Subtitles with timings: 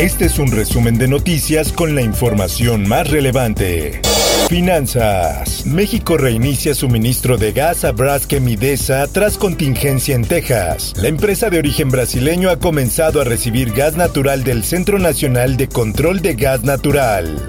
[0.00, 4.00] Este es un resumen de noticias con la información más relevante.
[4.48, 5.66] Finanzas.
[5.66, 10.94] México reinicia suministro de gas a Braskem Idesa tras contingencia en Texas.
[10.96, 15.68] La empresa de origen brasileño ha comenzado a recibir gas natural del Centro Nacional de
[15.68, 17.46] Control de Gas Natural.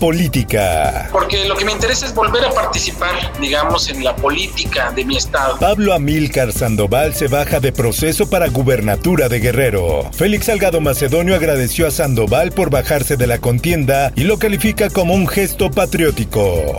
[0.00, 1.08] Política.
[1.10, 5.16] Porque lo que me interesa es volver a participar, digamos, en la política de mi
[5.16, 5.58] estado.
[5.58, 10.10] Pablo Amílcar Sandoval se baja de proceso para gubernatura de Guerrero.
[10.12, 15.14] Félix Salgado Macedonio agradeció a Sandoval por bajarse de la contienda y lo califica como
[15.14, 16.78] un gesto patriótico.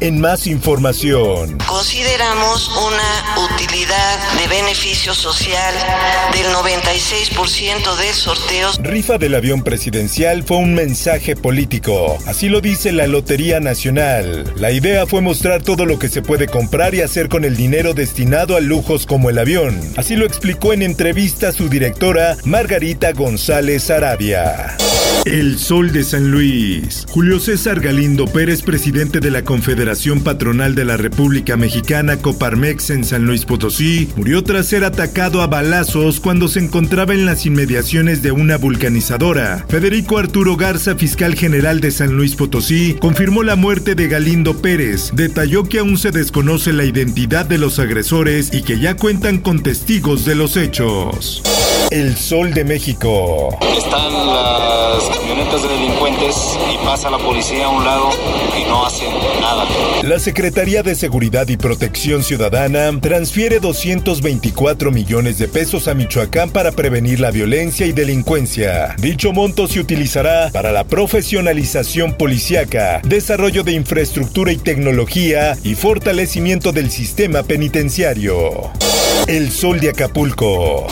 [0.00, 1.58] En más información.
[1.66, 5.74] Consideramos una utilidad de beneficio social
[6.32, 8.78] del 96% de sorteos.
[8.82, 12.16] Rifa del avión presidencial fue un mensaje político.
[12.26, 14.44] Así lo dice la Lotería Nacional.
[14.56, 17.92] La idea fue mostrar todo lo que se puede comprar y hacer con el dinero
[17.92, 19.78] destinado a lujos como el avión.
[19.96, 24.76] Así lo explicó en entrevista su directora, Margarita González Arabia.
[25.26, 27.04] El Sol de San Luis.
[27.08, 33.04] Julio César Galindo Pérez, presidente de la Confederación Patronal de la República Mexicana Coparmex en
[33.04, 38.22] San Luis Potosí, murió tras ser atacado a balazos cuando se encontraba en las inmediaciones
[38.22, 39.66] de una vulcanizadora.
[39.68, 45.10] Federico Arturo Garza, fiscal general de San Luis Potosí, confirmó la muerte de Galindo Pérez.
[45.14, 49.62] Detalló que aún se desconoce la identidad de los agresores y que ya cuentan con
[49.62, 51.42] testigos de los hechos.
[51.90, 53.58] El Sol de México.
[53.76, 58.10] Están las camionetas de delincuentes y pasa la policía a un lado
[58.56, 59.08] y no hacen
[59.40, 59.66] nada.
[60.04, 66.70] La Secretaría de Seguridad y Protección Ciudadana transfiere 224 millones de pesos a Michoacán para
[66.70, 68.94] prevenir la violencia y delincuencia.
[68.98, 76.70] Dicho monto se utilizará para la profesionalización policiaca, desarrollo de infraestructura y tecnología y fortalecimiento
[76.70, 78.70] del sistema penitenciario.
[79.26, 80.86] El Sol de Acapulco.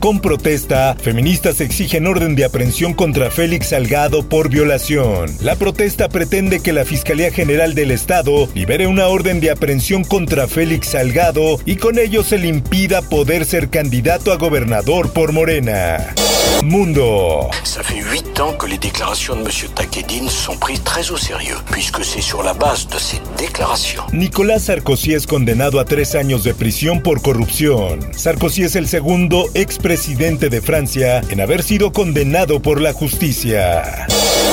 [0.00, 5.36] Con protesta, feministas exigen orden de aprehensión contra Félix Salgado por violación.
[5.40, 10.46] La protesta pretende que la Fiscalía General del Estado libere una orden de aprehensión contra
[10.46, 16.14] Félix Salgado y con ello se le impida poder ser candidato a gobernador por Morena.
[16.62, 17.48] Mundo.
[17.64, 19.48] Ça fait huit ans que les déclarations de M.
[19.74, 24.02] Takedine sont prises très au sérieux, puisque c'est sur la base de ces déclarations.
[24.12, 28.00] Nicolás Sarkozy es condenado a tres años de prisión por corrupción.
[28.12, 34.06] Sarkozy es el segundo expresidente de Francia en haber sido condenado por la justicia.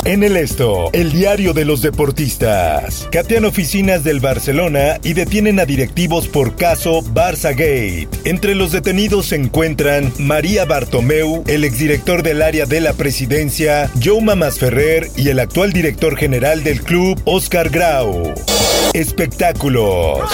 [0.05, 3.07] En el esto, el diario de los deportistas.
[3.11, 8.07] Catean oficinas del Barcelona y detienen a directivos por caso Barça Gate.
[8.23, 14.33] Entre los detenidos se encuentran María Bartomeu, el exdirector del área de la presidencia, Jaume
[14.33, 18.33] Masferrer y el actual director general del club, Oscar Grau.
[18.93, 20.27] Espectáculos.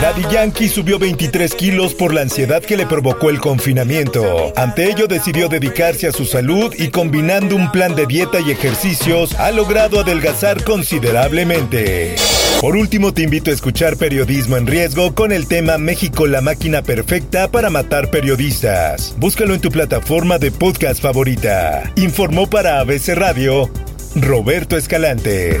[0.00, 4.50] Daddy Yankee subió 23 kilos por la ansiedad que le provocó el confinamiento.
[4.56, 9.34] Ante ello decidió dedicarse a su salud y combinando un plan de dieta y ejercicios
[9.34, 12.16] ha logrado adelgazar considerablemente.
[12.62, 16.80] Por último te invito a escuchar Periodismo en Riesgo con el tema México la máquina
[16.80, 19.14] perfecta para matar periodistas.
[19.18, 21.92] Búscalo en tu plataforma de podcast favorita.
[21.96, 23.68] Informó para ABC Radio
[24.14, 25.60] Roberto Escalante.